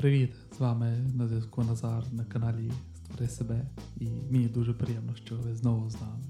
[0.00, 0.32] Привіт!
[0.56, 3.66] З вами на зв'язку Назар на каналі Створи себе.
[3.96, 6.24] І мені дуже приємно, що ви знову з нами.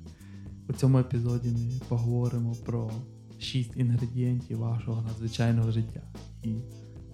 [0.69, 2.91] У цьому епізоді ми поговоримо про
[3.39, 6.03] 6 інгредієнтів вашого надзвичайного життя.
[6.43, 6.55] І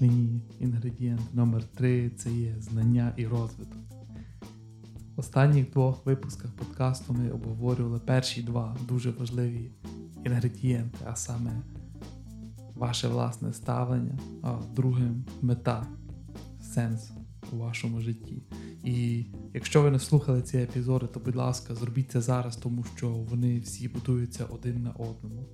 [0.00, 3.78] нині інгредієнт номер 3 це є знання і розвиток.
[5.16, 9.70] В останніх двох випусках подкасту ми обговорювали перші два дуже важливі
[10.24, 11.62] інгредієнти, а саме
[12.74, 15.86] ваше власне ставлення, а другим мета,
[16.76, 17.12] сенс
[17.52, 18.42] у вашому житті.
[18.84, 23.08] І якщо ви не слухали ці епізоди, то будь ласка, зробіть це зараз, тому що
[23.08, 25.48] вони всі будуються один на одному.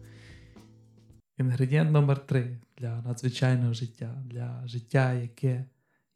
[1.38, 5.64] Інгредієнт номер 3 для надзвичайного життя, для життя, яке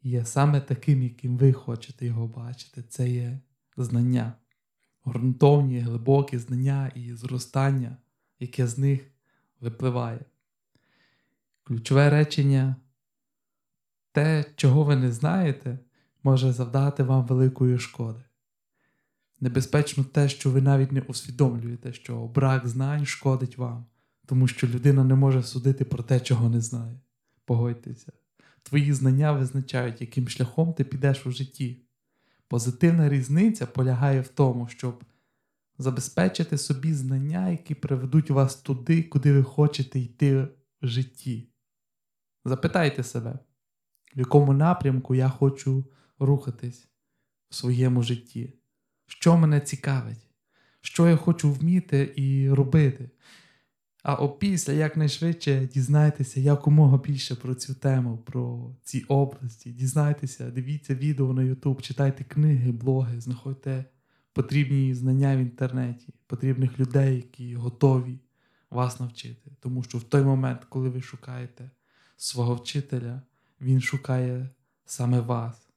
[0.03, 3.39] є саме таким, яким ви хочете його бачити, це є
[3.77, 4.33] знання,
[5.05, 7.97] грунтовні, глибокі знання і зростання,
[8.39, 9.11] яке з них
[9.61, 10.19] випливає.
[11.63, 12.75] Ключове речення
[14.17, 15.79] те, чого ви не знаєте,
[16.23, 18.19] може завдати вам великої шкоди.
[19.39, 23.85] Небезпечно те, що ви навіть не усвідомлюєте, що брак знань шкодить вам,
[24.25, 26.99] тому що людина не може судити про те, чого не знає.
[27.45, 28.11] Погодьтеся,
[28.63, 31.81] твої знання визначають, яким шляхом ти підеш у житті.
[32.47, 35.03] Позитивна різниця полягає в тому, щоб
[35.77, 40.49] забезпечити собі знання, які приведуть вас туди, куди ви хочете йти в
[40.81, 41.49] житті.
[42.45, 43.39] Запитайте себе,
[44.15, 45.85] в якому напрямку я хочу
[46.19, 46.87] рухатись
[47.49, 48.53] в своєму житті,
[49.07, 50.27] що мене цікавить,
[50.81, 53.09] що я хочу вміти і робити.
[54.03, 59.71] А опісля якнайшвидше дізнайтеся якомога більше про цю тему, про ці області.
[59.71, 63.85] Дізнайтеся, дивіться відео на YouTube, читайте книги, блоги, знаходьте
[64.37, 68.19] потрібні знання в інтернеті, потрібних людей, які готові
[68.69, 69.51] вас навчити.
[69.59, 71.71] Тому що в той момент, коли ви шукаєте
[72.17, 73.21] свого вчителя,
[73.61, 74.49] він шукає
[74.85, 75.69] саме вас.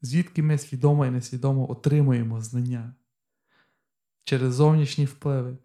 [0.00, 2.94] Звідки ми свідомо і несвідомо отримуємо знання
[4.24, 5.58] через зовнішні впливи.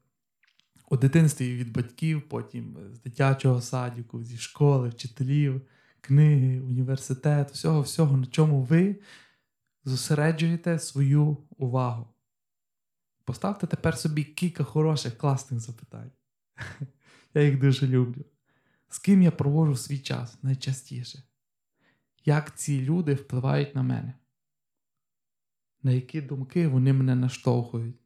[0.90, 5.62] У дитинстві від батьків, потім з дитячого садіку, зі школи, вчителів,
[6.02, 9.00] книги, університет, всього, всього, на чому ви
[9.86, 12.08] зосереджуєте свою увагу.
[13.26, 16.12] Поставте тепер собі кілька хороших, класних запитань.
[17.34, 18.26] Я їх дуже люблю.
[18.90, 21.24] З ким я проводжу свій час найчастіше?
[22.26, 24.14] Як ці люди впливають на мене?
[25.84, 28.02] На які думки вони мене наштовхують?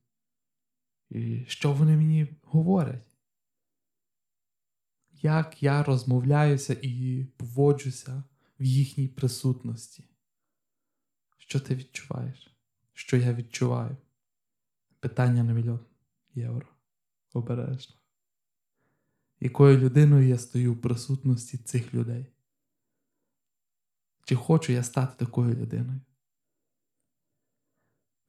[1.09, 3.17] І що вони мені говорять?
[5.11, 8.23] Як я розмовляюся і поводжуся
[8.59, 10.03] в їхній присутності?
[11.37, 12.57] Що ти відчуваєш?
[12.93, 13.97] Що я відчуваю?
[14.99, 15.79] Питання на мільйон
[16.33, 16.67] євро.
[17.33, 18.00] Обережно.
[19.41, 22.25] Якою людиною я стою в присутності цих людей?
[24.25, 26.01] Чи хочу я стати такою людиною?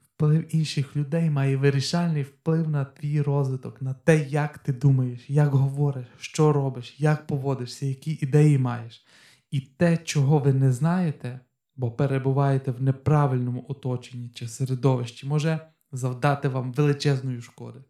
[0.00, 5.54] Вплив інших людей має вирішальний вплив на твій розвиток, на те, як ти думаєш, як
[5.54, 9.06] говориш, що робиш, як поводишся, які ідеї маєш.
[9.50, 11.40] І те, чого ви не знаєте,
[11.76, 17.84] бо перебуваєте в неправильному оточенні чи середовищі, може завдати вам величезної шкоди.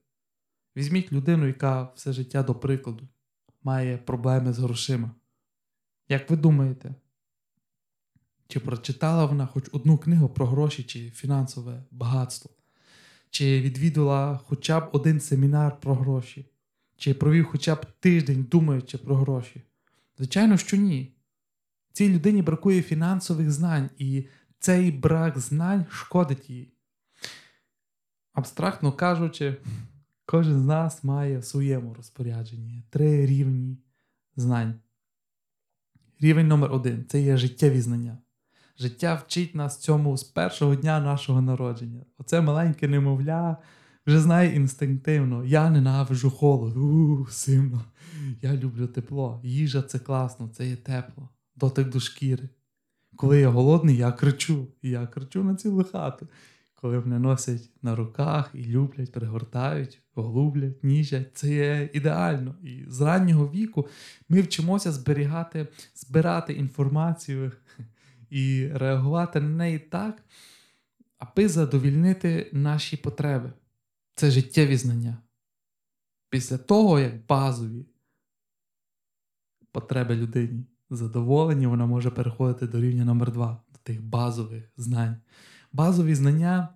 [0.76, 3.08] Візьміть людину, яка все життя, до прикладу,
[3.62, 5.10] має проблеми з грошима.
[6.08, 6.94] Як ви думаєте,
[8.48, 12.50] чи прочитала вона хоч одну книгу про гроші чи фінансове багатство?
[13.30, 16.46] Чи відвідала хоча б один семінар про гроші?
[16.96, 19.62] Чи провів хоча б тиждень, думаючи про гроші?
[20.16, 21.14] Звичайно, що ні.
[21.92, 24.26] Цій людині бракує фінансових знань, і
[24.58, 26.72] цей брак знань шкодить їй.
[28.32, 29.56] Абстрактно кажучи,
[30.32, 33.78] кожен з нас має в своєму розпорядженні три рівні
[34.36, 34.74] знань.
[36.20, 38.18] Рівень номер один це є життєві знання.
[38.78, 42.04] Життя вчить нас цьому з першого дня нашого народження.
[42.18, 43.56] Оце маленьке немовля
[44.06, 45.44] вже знає інстинктивно.
[45.44, 47.84] Я ненавижу холод, у сильно.
[48.42, 49.40] Я люблю тепло.
[49.44, 52.48] Їжа це класно, це є тепло, дотик до шкіри.
[53.16, 54.66] Коли я голодний, я кричу.
[54.82, 56.28] Я кричу на цілу хату.
[56.82, 62.54] Коли мене носять на руках і люблять, пригортають, голублять, ніжать, це є ідеально.
[62.62, 63.88] І з раннього віку
[64.28, 67.52] ми вчимося зберігати, збирати інформацію
[68.30, 70.24] і реагувати на неї так,
[71.18, 73.52] аби задовільнити наші потреби.
[74.14, 75.18] Це життєві знання.
[76.30, 77.86] Після того, як базові
[79.72, 85.16] потреби людині задоволені, вона може переходити до рівня номер 2 до тих базових знань.
[85.72, 86.68] Базові знання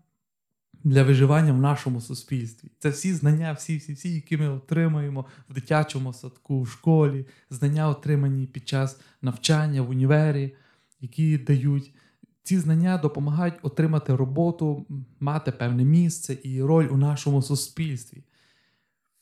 [0.85, 2.71] для виживання в нашому суспільстві.
[2.79, 7.89] Це всі знання, всі, всі, всі, які ми отримуємо в дитячому садку, в школі, знання,
[7.89, 10.55] отримані під час навчання в універі,
[11.01, 11.95] які дають.
[12.43, 14.87] Ці знання допомагають отримати роботу,
[15.21, 18.25] мати певне місце і роль у нашому суспільстві.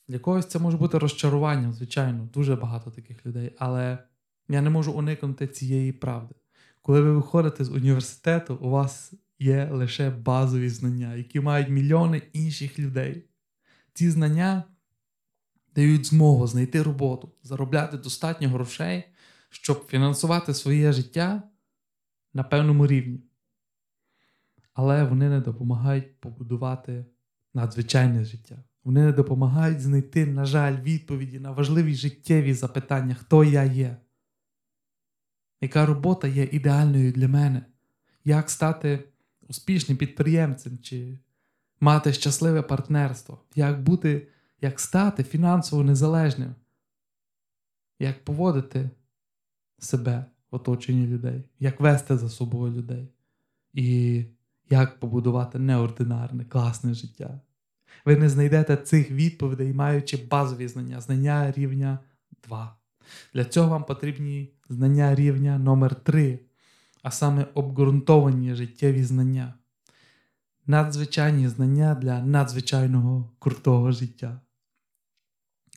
[0.09, 3.99] Для когось це може бути розчаруванням, звичайно, дуже багато таких людей, але
[4.49, 6.35] я не можу уникнути цієї правди.
[6.83, 9.13] Коли ви виходите з університету, у вас
[9.45, 13.25] є лише базові знання, які мають мільйони інших людей.
[13.95, 14.65] Ці знання
[15.75, 19.05] дають змогу знайти роботу, заробляти достатньо грошей,
[19.51, 21.43] щоб фінансувати своє життя
[22.35, 23.21] на певному рівні.
[24.75, 27.07] Але вони не допомагають побудувати
[27.55, 28.65] надзвичайне життя.
[28.85, 33.97] Вони не допомагають знайти, на жаль, відповіді на важливі життєві запитання, хто я є,
[35.61, 37.67] яка робота є ідеальною для мене,
[38.25, 39.14] як стати
[39.49, 41.19] успішним підприємцем чи
[41.81, 44.29] мати щасливе партнерство, як бути,
[44.61, 46.55] як стати фінансово незалежним,
[47.99, 48.91] як поводити
[49.79, 53.09] себе в оточенні людей, як вести за собою людей,
[53.73, 54.25] і
[54.71, 57.41] як побудувати неординарне, класне життя.
[58.05, 61.99] Ви не знайдете цих відповідей, маючи базові знання, знання рівня
[62.45, 62.77] 2.
[63.35, 66.39] Для цього вам потрібні знання рівня номер 3
[67.05, 69.55] а саме обґрунтовані життєві знання,
[70.67, 74.41] надзвичайні знання для надзвичайного крутого життя.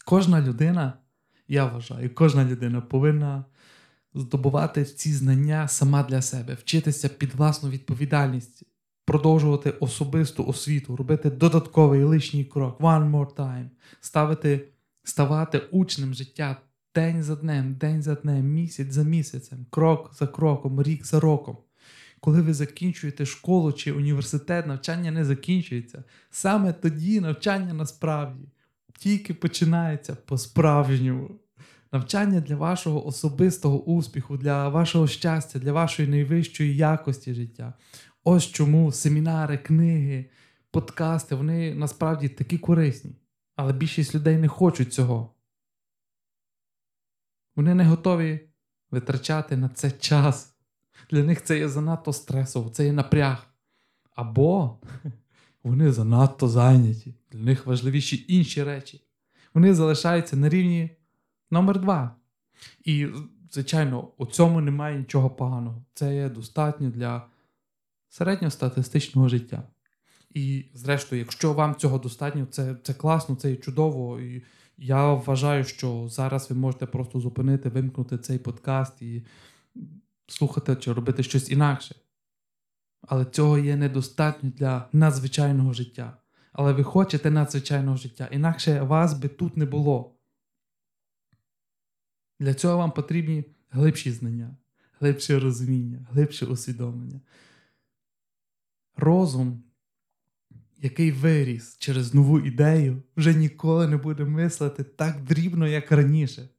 [0.06, 0.94] Кожна людина,
[1.47, 3.45] я вважаю, кожна людина повинна
[4.13, 8.63] здобувати ці знання сама для себе, вчитися під власну відповідальність,
[9.06, 13.69] продовжувати особисту освіту, робити додатковий лишній крок, one more time,
[14.00, 14.68] ставити,
[15.03, 16.57] ставати учнем життя
[16.97, 21.57] день за днем, день за днем, місяць за місяцем, крок за кроком, рік за роком.
[22.19, 26.03] Коли ви закінчуєте школу чи університет, навчання не закінчується.
[26.29, 28.44] Саме тоді навчання насправді
[28.99, 31.29] тільки починається по-справжньому.
[31.91, 37.73] Навчання для вашого особистого успіху, для вашого щастя, для вашої найвищої якості життя.
[38.23, 40.25] Ось чому семінари, книги,
[40.71, 43.11] подкасти вони насправді такі корисні.
[43.55, 45.37] Але більшість людей не хочуть цього.
[47.57, 48.39] Вони не готові
[48.92, 50.56] витрачати на це час.
[51.12, 53.48] Для них це є занадто стресово, це є напряг.
[54.15, 54.77] Або
[55.63, 59.04] вони занадто зайняті, для них важливіші інші речі.
[59.54, 60.89] Вони залишаються на рівні
[61.51, 62.15] номер два.
[62.86, 63.07] І,
[63.51, 65.86] звичайно, у цьому немає нічого поганого.
[65.94, 67.27] Це є достатньо для
[68.10, 69.63] середньостатистичного життя.
[70.30, 74.19] І, зрештою, якщо вам цього достатньо, це це класно, це чудово.
[74.19, 74.44] І
[74.77, 79.25] я вважаю, що зараз ви можете просто зупинити, вимкнути цей подкаст і
[80.27, 81.95] слухати чи робити щось інакше.
[83.01, 86.18] Але цього є недостатньо для надзвичайного життя.
[86.51, 90.15] Але ви хочете надзвичайного життя, інакше вас би тут не було.
[92.39, 94.56] Для цього вам потрібні глибші знання,
[95.00, 97.21] глибше розуміння, глибше усвідомлення.
[98.95, 99.63] Розум
[100.81, 106.50] який виріс через нову ідею, вже ніколи не буде мислити так дрібно, як раніше.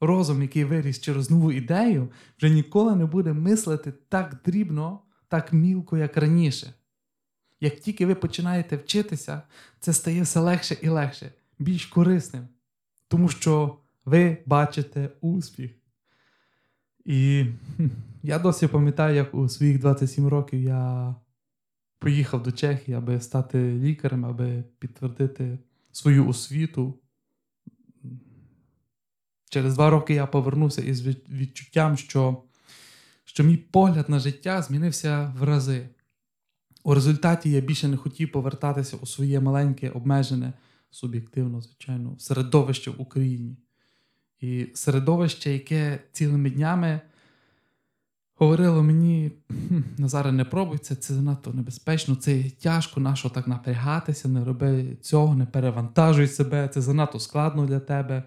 [0.00, 5.96] Розум, який виріс через нову ідею, вже ніколи не буде мислити так дрібно, так мілко,
[5.96, 6.74] як раніше.
[7.60, 9.42] Як тільки ви починаєте вчитися,
[9.80, 12.48] це стає все легше і легше, більш корисним,
[13.08, 15.70] тому що ви бачите успіх.
[17.04, 17.46] І
[18.22, 21.14] я досі пам'ятаю, як у своїх 27 років я
[21.98, 25.58] поїхав до Чехії, аби стати лікарем, аби підтвердити
[25.92, 26.98] свою освіту.
[29.50, 32.42] Через два роки я повернувся із відчуттям, що,
[33.24, 35.88] що мій погляд на життя змінився в рази.
[36.84, 40.52] У результаті я більше не хотів повертатися у своє маленьке, обмежене,
[40.90, 43.56] суб'єктивно, звичайно, середовище в Україні.
[44.40, 47.00] І середовище, яке цілими днями
[48.34, 49.32] говорило мені,
[49.98, 55.34] Назаре, не пробуй це, це занадто небезпечно, це тяжко, нащо так напрягатися, не роби цього,
[55.34, 58.22] не перевантажуй себе, це занадто складно для тебе.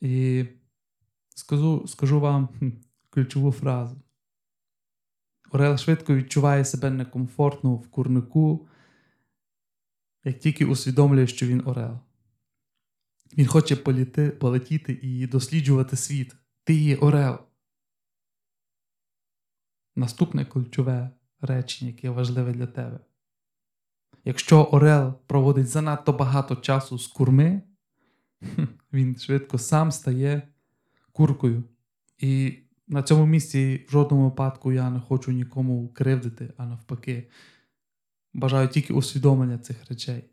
[0.00, 0.44] І
[1.34, 2.48] скажу, скажу вам
[3.10, 3.96] ключову фразу.
[5.50, 8.68] Орел швидко відчуває себе некомфортно в курнику,
[10.24, 11.98] як тільки усвідомлює, що він Орел.
[13.38, 16.36] Він хоче політи, полетіти і досліджувати світ.
[16.64, 17.38] Ти є Орел.
[20.00, 22.98] Наступне ключове речення, яке важливе для тебе.
[24.24, 27.62] Якщо Орел проводить занадто багато часу з курми,
[28.92, 30.42] він швидко сам стає
[31.12, 31.64] куркою.
[32.18, 37.28] І на цьому місці в жодному випадку я не хочу нікому кривдити, а навпаки,
[38.34, 40.24] бажаю тільки усвідомлення цих речей.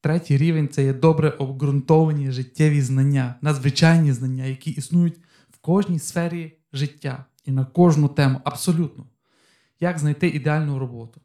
[0.00, 6.56] Третій рівень це є добре обґрунтовані життєві знання, надзвичайні знання, які існують в кожній сфері
[6.72, 8.40] життя і на кожну тему.
[8.44, 9.06] Абсолютно.
[9.80, 11.20] Як знайти ідеальну роботу?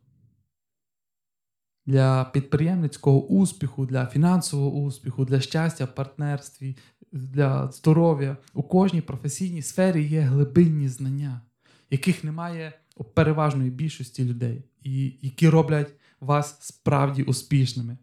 [1.86, 6.78] Для підприємницького успіху, для фінансового успіху, для щастя в партнерстві,
[7.12, 11.42] для здоров'я у кожній професійній сфері є глибинні знання,
[11.90, 17.98] яких немає у переважної більшості людей, і які роблять вас справді успішними.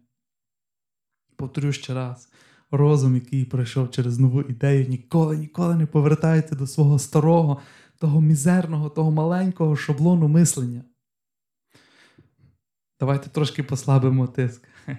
[1.35, 2.29] Повторю ще раз:
[2.71, 7.61] розум, який пройшов через нову ідею, ніколи ніколи не повертається до свого старого,
[8.03, 10.81] того мізерного, того маленького шаблону мислення.
[12.99, 14.67] Давайте трошки послабимо тиск.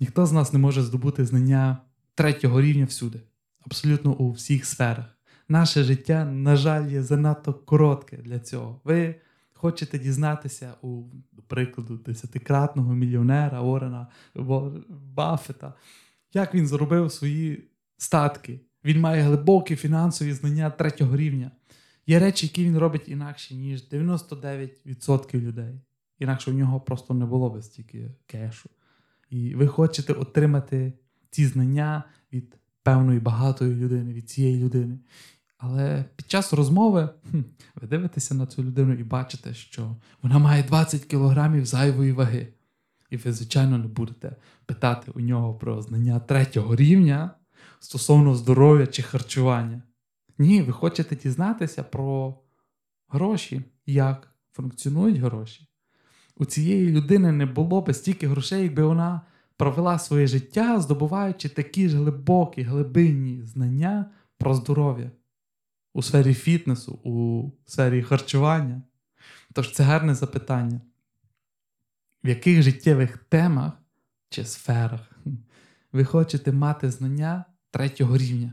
[0.00, 1.78] Ніхто з нас не може здобути знання
[2.14, 3.20] третього рівня всюди,
[3.60, 5.18] абсолютно у всіх сферах.
[5.48, 8.80] Наше життя, на жаль, є занадто коротке для цього.
[8.84, 9.14] Ви
[9.52, 14.06] хочете дізнатися у до прикладу десятикратного мільйонера Орена
[15.14, 15.74] Баффета,
[16.32, 18.60] як він заробив свої статки.
[18.84, 21.50] Він має глибокі фінансові знання третього рівня.
[22.06, 25.80] Є речі, які він робить інакше, ніж 99% людей.
[26.18, 28.70] Інакше в нього просто не було би стільки кешу.
[29.30, 30.92] І ви хочете отримати
[31.30, 34.98] ці знання від певної багатої людини, від цієї людини.
[35.58, 37.40] Але під час розмови хм,
[37.74, 42.48] ви дивитеся на цю людину і бачите, що вона має 20 кілограмів зайвої ваги.
[43.10, 47.30] І ви, звичайно, не будете питати у нього про знання третього рівня
[47.80, 49.82] стосовно здоров'я чи харчування.
[50.40, 52.38] Ні, ви хочете дізнатися про
[53.08, 55.68] гроші, як функціонують гроші.
[56.36, 59.20] У цієї людини не було б стільки грошей, якби вона
[59.56, 65.10] провела своє життя, здобуваючи такі ж глибокі, глибинні знання про здоров'я
[65.94, 68.82] у сфері фітнесу, у сфері харчування.
[69.52, 70.80] Тож це гарне запитання.
[72.24, 73.72] В яких життєвих темах
[74.28, 75.10] чи сферах
[75.92, 78.52] ви хочете мати знання третього рівня?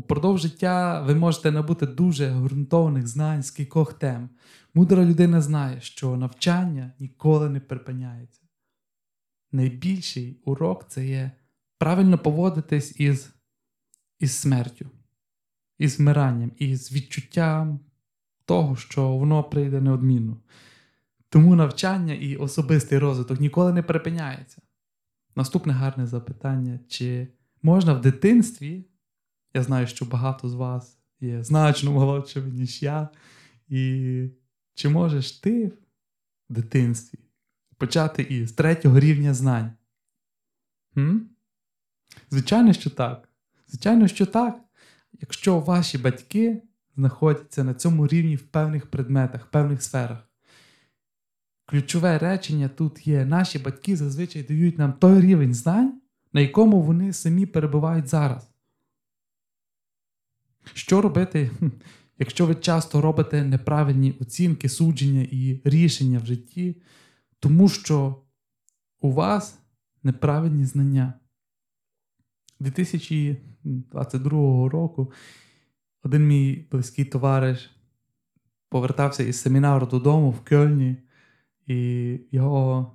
[0.00, 4.28] Упродовж життя ви можете набути дуже ґрунтовних знань з кількох тем.
[4.74, 8.40] Мудра людина знає, що навчання ніколи не припиняється.
[9.52, 11.30] Найбільший урок це є
[11.78, 13.34] правильно поводитись із,
[14.18, 14.86] із смертю,
[15.78, 17.80] із вмиранням, із відчуттям
[18.44, 20.36] того, що воно прийде неодмінно.
[21.28, 24.62] Тому навчання і особистий розвиток ніколи не припиняється.
[25.36, 27.28] Наступне гарне запитання: чи
[27.62, 28.89] можна в дитинстві?
[29.54, 33.08] Я знаю, що багато з вас є значно молодшими, ніж я.
[33.68, 34.28] І
[34.74, 35.66] чи можеш ти
[36.50, 37.18] в дитинстві
[37.76, 39.72] почати із третього рівня знань?
[40.94, 41.18] Хм?
[42.30, 43.28] Звичайно, що так.
[43.68, 44.60] Звичайно, що так.
[45.20, 46.62] Якщо ваші батьки
[46.96, 50.18] знаходяться на цьому рівні в певних предметах, в певних сферах.
[51.66, 56.00] Ключове речення тут є: наші батьки зазвичай дають нам той рівень знань,
[56.32, 58.49] на якому вони самі перебувають зараз.
[60.90, 61.50] Що робити,
[62.18, 66.82] якщо ви часто робите неправильні оцінки, судження і рішення в житті,
[67.40, 68.22] тому що
[69.00, 69.58] у вас
[70.02, 71.14] неправильні знання?
[72.60, 75.12] 2022 року
[76.02, 77.70] один мій близький товариш
[78.68, 80.96] повертався із семінару додому в Кельні,
[81.66, 82.92] і його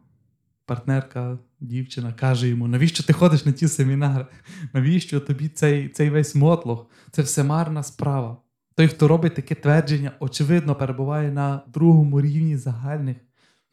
[0.65, 4.25] партнерка, дівчина, каже йому: навіщо ти ходиш на ті семінари?
[4.73, 6.87] Навіщо тобі цей цей весь мотлох?
[7.11, 8.37] Це все марна справа.
[8.75, 13.17] Той, хто робить таке твердження, очевидно, перебуває на другому рівні загальних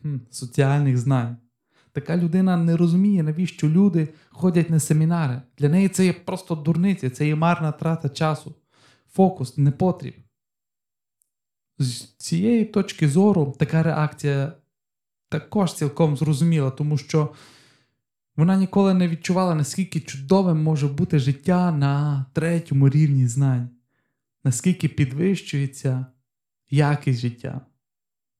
[0.02, 1.36] хм, соціальних знань.
[1.92, 5.42] Така людина не розуміє, навіщо люди ходять на семінари.
[5.58, 8.54] Для неї це є просто дурниця, це є марна трата часу.
[9.12, 10.14] Фокус не потріб.
[11.78, 14.52] З цієї точки зору така реакція
[15.32, 17.30] також цілком зрозуміла, тому що
[18.36, 23.68] вона ніколи не відчувала, наскільки чудовим може бути життя на третьому рівні знань,
[24.44, 26.06] наскільки підвищується
[26.70, 27.60] якість життя.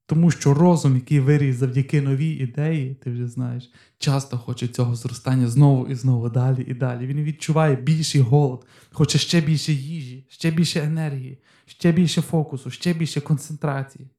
[0.07, 5.49] Тому що розум, який виріс завдяки новій ідеї, ти вже знаєш, часто хоче цього зростання
[5.49, 7.07] знову і знову далі і далі.
[7.07, 12.95] Він відчуває більший голод, хоче ще більше їжі, ще більше енергії, ще більше фокусу, ще
[12.95, 14.11] більше концентрації.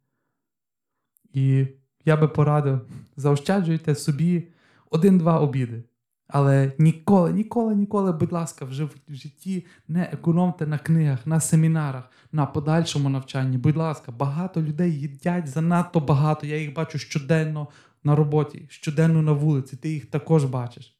[1.34, 1.65] І
[2.05, 2.81] я би порадив,
[3.15, 4.48] заощаджуйте собі
[4.89, 5.83] один-два обіди.
[6.27, 12.10] Але ніколи, ніколи, ніколи, будь ласка, вже в житті не економте на книгах, на семінарах,
[12.31, 13.57] на подальшому навчанні.
[13.57, 16.48] Будь ласка, багато людей їдять занадто багато.
[16.48, 17.67] Я їх бачу щоденно
[18.03, 20.98] на роботі, щоденно на вулиці, ти їх також бачиш.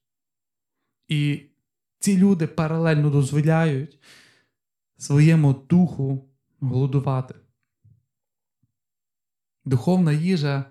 [1.08, 1.42] І
[2.00, 4.00] ці люди паралельно дозволяють
[4.98, 6.30] своєму духу
[6.60, 7.36] голодувати.
[9.66, 10.66] Духовна їжа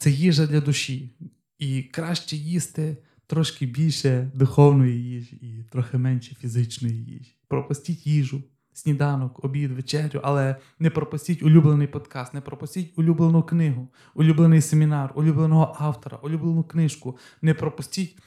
[0.00, 1.10] це їжа для душі.
[1.58, 7.36] І краще їсти трошки більше духовної їжі і трохи менше фізичної їжі.
[7.48, 8.42] Пропустіть їжу,
[8.72, 15.76] сніданок, обід, вечерю, але не пропустіть улюблений подкаст, не пропустіть улюблену книгу, улюблений семінар, улюбленого
[15.78, 17.18] автора, улюблену книжку.
[17.42, 18.18] Не пропустіть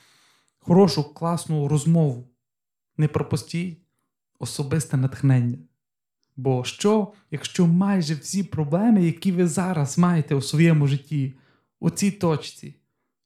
[0.59, 2.29] хорошу, класну розмову.
[2.97, 3.79] Не пропустіть
[4.39, 5.57] особисте натхнення.
[6.35, 11.33] Бо що, якщо майже всі проблеми, які ви зараз маєте у своєму житті,
[11.83, 12.75] у цій точці,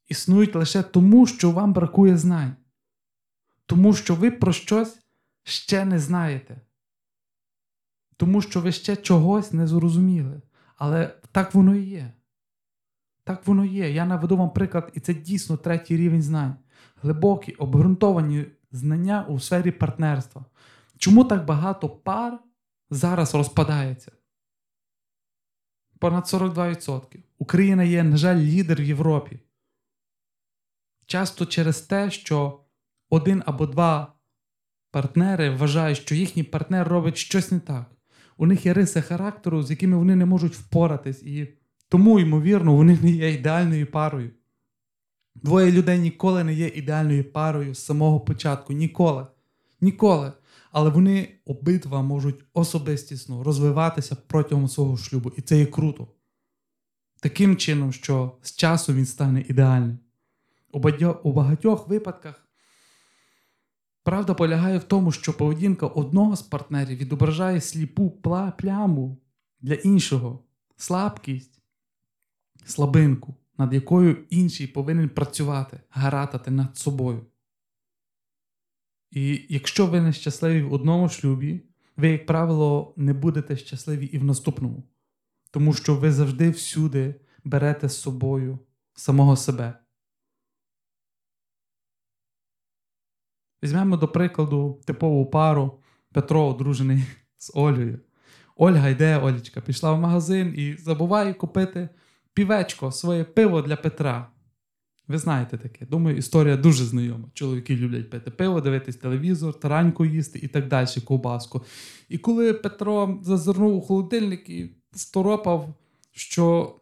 [0.07, 2.55] існують лише тому, що вам бракує знань,
[3.65, 4.99] тому що ви про щось
[5.43, 6.61] ще не знаєте,
[8.17, 10.41] тому що ви ще чогось не зрозуміли.
[10.75, 12.13] Але так воно і є.
[13.23, 13.91] Так воно є.
[13.91, 16.55] Я наведу вам приклад, і це дійсно третій рівень знань.
[17.01, 20.45] Глибокі, обґрунтовані знання у сфері партнерства.
[20.97, 22.39] Чому так багато пар
[22.89, 24.11] зараз розпадається?
[25.99, 27.01] Понад 42%.
[27.37, 29.39] Україна є, на жаль, лідер в Європі.
[31.05, 32.59] Часто через те, що
[33.09, 34.13] один або два
[34.91, 37.91] партнери вважають, що їхній партнер робить щось не так.
[38.37, 41.53] У них є риси характеру, з якими вони не можуть впоратись, і
[41.89, 44.31] тому, ймовірно, вони не є ідеальною парою.
[45.35, 48.73] Двоє людей ніколи не є ідеальною парою з самого початку.
[48.73, 49.27] Ніколи.
[49.81, 50.31] Ніколи.
[50.71, 55.31] Але вони обидва можуть особистісно розвиватися протягом свого шлюбу.
[55.37, 56.07] І це є круто.
[57.21, 59.99] Таким чином, що з часу він стане ідеальним.
[61.23, 62.47] У багатьох випадках
[64.03, 68.09] правда полягає в тому, що поведінка одного з партнерів відображає сліпу
[68.57, 69.17] пляму
[69.61, 70.43] для іншого,
[70.77, 71.61] слабкість,
[72.65, 77.25] слабинку, над якою інший повинен працювати, гаратати над собою.
[79.11, 81.61] І якщо ви не щасливі в одному шлюбі,
[81.97, 84.83] ви, як правило, не будете щасливі і в наступному,
[85.51, 88.59] тому що ви завжди всюди берете з собою
[88.93, 89.73] самого себе.
[93.63, 95.79] Візьмемо до прикладу типову пару
[96.13, 97.03] Петро одружений
[97.37, 97.99] з Олею.
[98.55, 101.89] Ольга йде, Олічка, пішла в магазин і забуває купити
[102.33, 104.31] півечко, своє пиво для Петра.
[105.07, 105.85] Ви знаєте таке.
[105.85, 107.29] Думаю, історія дуже знайома.
[107.33, 111.63] Чоловіки люблять пити пиво, дивитись телевізор, тараньку їсти і так далі, ковбаску.
[112.09, 115.73] І коли Петро зазирнув у холодильник і сторопав,
[116.11, 116.75] що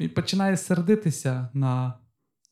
[0.00, 1.94] він починає сердитися на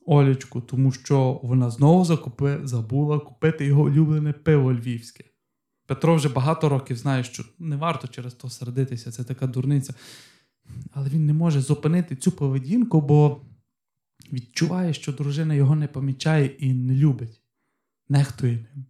[0.05, 5.23] Олечку, тому що вона знову закупи, забула купити його улюблене пиво львівське.
[5.87, 9.93] Петро вже багато років знає, що не варто через то сердитися, це така дурниця.
[10.91, 13.41] Але він не може зупинити цю поведінку, бо
[14.33, 17.41] відчуває, що дружина його не помічає і не любить,
[18.09, 18.85] нехтує ним.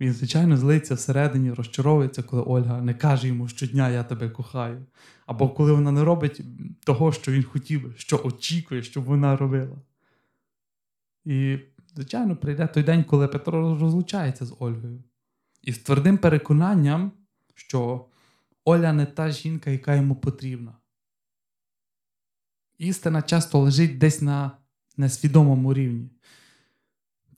[0.00, 4.86] Він, звичайно, злиться всередині, розчаровується, коли Ольга не каже йому щодня я тебе кохаю.
[5.26, 6.40] Або коли вона не робить
[6.84, 9.76] того, що він хотів, що очікує, щоб вона робила.
[11.24, 11.58] І,
[11.94, 15.04] звичайно, прийде той день, коли Петро розлучається з Ольгою.
[15.62, 17.12] І з твердим переконанням,
[17.54, 18.06] що
[18.64, 20.74] Оля не та жінка, яка йому потрібна.
[22.82, 24.50] Істина часто лежить десь на
[24.96, 26.10] несвідомому рівні.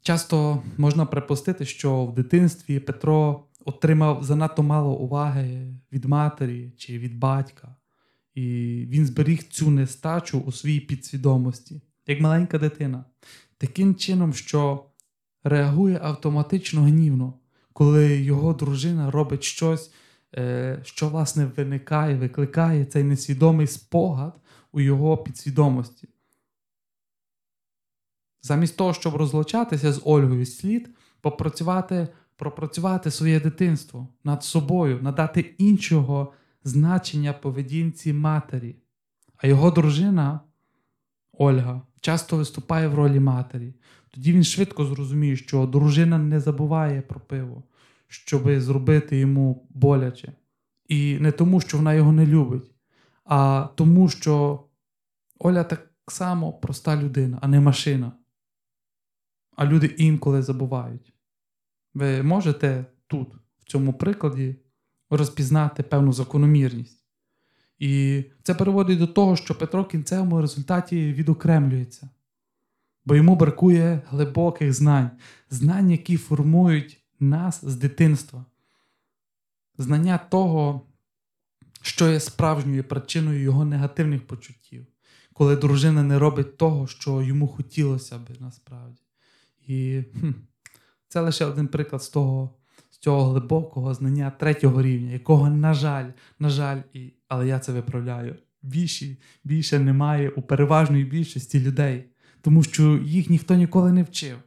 [0.02, 7.18] Часто можна припустити, що в дитинстві Петро отримав занадто мало уваги від матері чи від
[7.18, 7.76] батька,
[8.34, 8.42] і
[8.90, 13.04] він зберіг цю нестачу у своїй підсвідомості, як маленька дитина,
[13.58, 14.84] таким чином, що
[15.42, 17.34] реагує автоматично гнівно,
[17.72, 19.92] коли його дружина робить щось,
[20.34, 24.40] е, що, власне, виникає, викликає цей несвідомий спогад
[24.74, 26.08] у його підсвідомості.
[28.42, 36.32] Замість того, щоб розлучатися з Ольгою, слід попрацювати, пропрацювати своє дитинство над собою, надати іншого
[36.64, 38.76] значення поведінці матері.
[39.36, 40.40] А його дружина
[41.32, 43.74] Ольга часто виступає в ролі матері.
[44.10, 47.62] Тоді він швидко зрозуміє, що дружина не забуває про пиво,
[48.08, 50.32] щоб зробити йому боляче.
[50.88, 52.73] І не тому, що вона його не любить,
[53.24, 54.64] а тому, що
[55.38, 58.12] Оля так само проста людина, а не машина.
[59.56, 61.12] А люди інколи забувають.
[61.94, 64.56] Ви можете тут, в цьому прикладі,
[65.10, 67.04] розпізнати певну закономірність.
[67.78, 72.08] І це переводить до того, що Петро в кінцевому результаті відокремлюється,
[73.04, 75.10] бо йому бракує глибоких знань,
[75.50, 78.44] знань, які формують нас з дитинства,
[79.78, 80.86] знання того,
[81.86, 84.86] що є справжньою причиною його негативних почуттів,
[85.32, 89.00] коли дружина не робить того, що йому хотілося би насправді.
[89.66, 90.30] І хм,
[91.08, 92.56] це лише один приклад з того,
[92.90, 97.72] з цього глибокого знання третього рівня, якого, на жаль, на жаль, і, але я це
[97.72, 98.36] виправляю.
[98.62, 102.04] Більше, більше немає у переважної більшості людей.
[102.40, 104.38] тому що їх ніхто ніколи не вчив.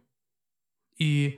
[0.98, 1.34] І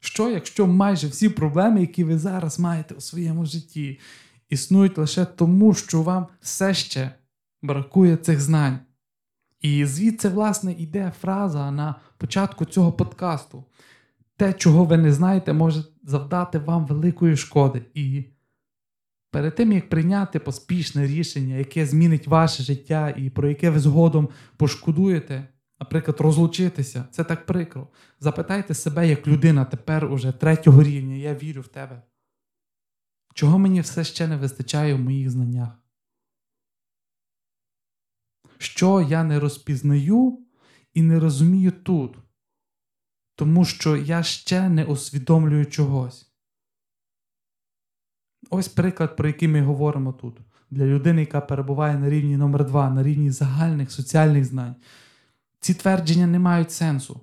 [0.00, 3.98] що, якщо майже всі проблеми, які ви зараз маєте у своєму житті,
[4.48, 7.10] існують лише тому, що вам все ще
[7.62, 8.78] бракує цих знань?
[9.60, 13.64] І звідси, власне, йде фраза на початку цього подкасту.
[14.36, 17.82] Те, чого ви не знаєте, може завдати вам великої шкоди.
[17.94, 18.24] І
[19.30, 24.28] перед тим, як прийняти поспішне рішення, яке змінить ваше життя і про яке ви згодом
[24.56, 25.48] пошкодуєте,
[25.80, 27.88] наприклад, розлучитися, це так прикро.
[28.20, 32.02] Запитайте себе, як людина тепер уже третього рівня, я вірю в тебе.
[33.36, 35.68] Чого мені все ще не вистачає в моїх знаннях?
[38.58, 40.38] Що я не розпізнаю
[40.94, 42.18] і не розумію тут,
[43.34, 46.32] тому що я ще не усвідомлюю чогось.
[48.50, 50.40] Ось приклад, про який ми говоримо тут.
[50.70, 54.76] Для людини, яка перебуває на рівні номер 2 на рівні загальних соціальних знань.
[55.60, 57.20] Ці твердження не мають сенсу.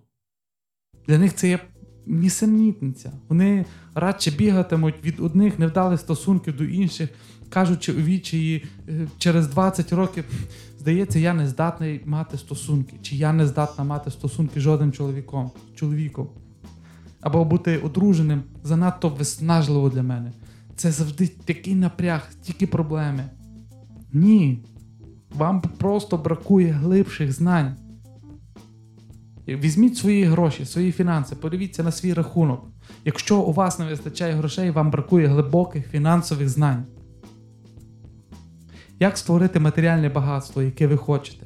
[1.08, 1.73] Для них це є
[2.06, 3.12] нісенітниця.
[3.30, 7.10] Вони радше бігатимуть від одних невдалих стосунків до інших,
[7.50, 10.26] кажучи у вічі е, через 20 років,
[10.80, 16.30] здається, я не здатний мати стосунки, чи я не здатна мати стосунки жодним чоловіком, чоловіком.
[17.22, 20.32] Або бути одруженим занадто виснажливо для мене.
[20.76, 23.26] Це завжди такий напряг, тільки проблеми.
[24.14, 24.64] Ні.
[25.36, 27.76] Вам просто бракує глибших знань.
[29.48, 32.68] Візьміть свої гроші, свої фінанси, подивіться на свій рахунок.
[33.06, 36.86] Якщо у вас не вистачає грошей, вам бракує глибоких фінансових знань.
[39.00, 41.46] Як створити матеріальне багатство, яке ви хочете?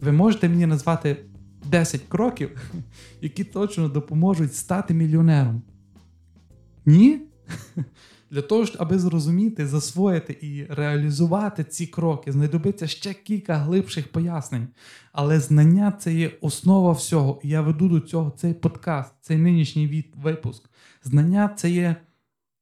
[0.00, 1.16] Ви можете мені назвати
[1.64, 2.72] 10 кроків,
[3.20, 5.62] які точно допоможуть стати мільйонером?
[6.86, 7.20] Ні?
[8.30, 14.68] Для того, аби зрозуміти, засвоїти і реалізувати ці кроки, знадобиться ще кілька глибших пояснень.
[15.12, 17.40] Але знання це є основа всього.
[17.42, 20.70] І я веду до цього цей подкаст, цей нинішній випуск.
[21.04, 21.96] Знання це є,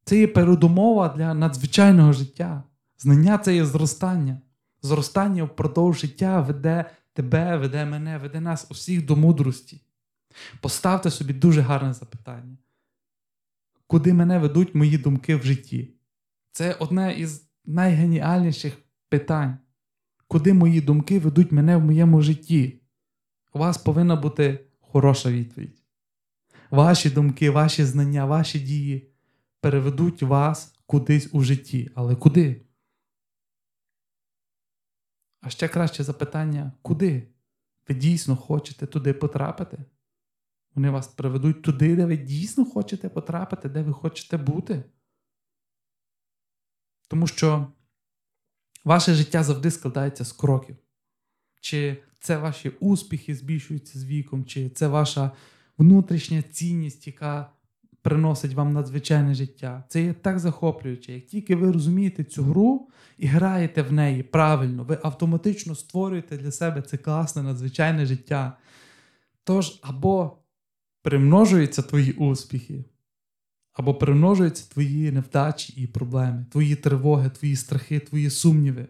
[0.04, 2.62] це є передумова для надзвичайного життя.
[2.98, 4.40] Знання це є зростання.
[4.82, 9.80] Зростання впродовж життя веде тебе, веде мене, веде нас усіх до мудрості.
[10.60, 12.56] Поставте собі дуже гарне запитання
[13.88, 15.94] куди мене ведуть мої думки в житті.
[16.52, 19.58] Це одне із найгеніальніших питань.
[20.26, 22.80] Куди мої думки ведуть мене в моєму житті?
[23.52, 25.82] У вас повинна бути хороша відповідь.
[26.70, 29.10] Ваші думки, ваші знання, ваші дії
[29.60, 31.90] переведуть вас кудись у житті.
[31.94, 32.62] Але куди?
[35.40, 37.28] А ще краще запитання, куди?
[37.88, 39.84] Ви дійсно хочете туди потрапити?
[40.74, 44.84] Вони вас приведуть туди, де ви дійсно хочете потрапити, де ви хочете бути.
[47.08, 47.66] Тому що
[48.84, 50.76] ваше життя завжди складається з кроків.
[51.60, 55.30] Чи це ваші успіхи збільшуються з віком, чи це ваша
[55.78, 57.50] внутрішня цінність, яка
[58.02, 59.84] приносить вам надзвичайне життя.
[59.88, 61.12] Це є так захоплююче.
[61.12, 66.52] Як тільки ви розумієте цю гру і граєте в неї правильно, ви автоматично створюєте для
[66.52, 68.58] себе це класне надзвичайне життя.
[69.44, 70.38] Тож, або
[71.02, 72.84] примножуються твої успіхи,
[73.72, 78.88] або примножуються твої невдачі і проблеми, твої тривоги, твої страхи, твої сумніви.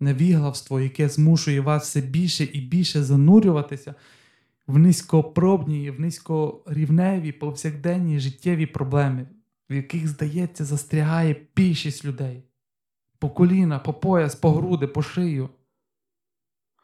[0.00, 3.94] Невіглавство, яке змушує вас все більше і більше занурюватися
[4.66, 9.26] в низькопробні, в низькорівневі, повсякденні життєві проблеми,
[9.70, 12.42] в яких, здається, застрягає більшість людей.
[13.18, 15.48] По коліна, по пояс, по груди, по шию.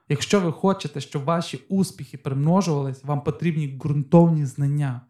[0.09, 5.01] Якщо ви хочете, щоб ваші успіхи примножувались, вам потрібні ґрунтовні знання,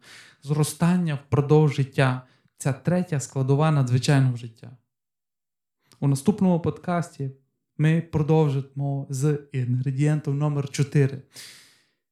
[0.43, 2.21] зростання впродовж життя.
[2.57, 4.77] Ця третя складова надзвичайного життя.
[5.99, 7.31] У наступному подкасті
[7.77, 11.21] ми продовжимо з інгредієнтом номер 4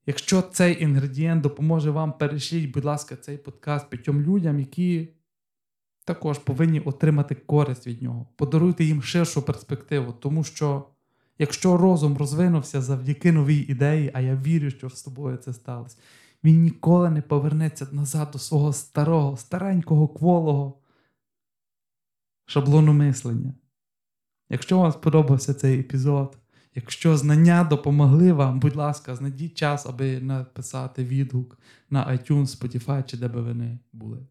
[0.06, 5.10] Якщо цей інгредієнт допоможе вам, перешліть, будь ласка, цей подкаст п'ятьом людям, які
[6.06, 8.28] також повинні отримати користь від нього.
[8.36, 10.88] Подаруйте їм ширшу перспективу, тому що.
[11.40, 15.98] Якщо розум розвинувся завдяки новій ідеї, а я вірю, що з тобою це сталося,
[16.44, 20.80] він ніколи не повернеться назад до свого старого, старенького кволого
[22.46, 23.54] шаблону мислення.
[24.50, 26.38] Якщо вам сподобався цей епізод,
[26.76, 33.18] якщо знання допомогли вам, будь ласка, знайдіть час, аби написати відгук на iTunes, Spotify чи
[33.18, 34.28] де би ви не були.